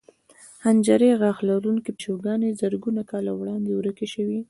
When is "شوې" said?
4.13-4.39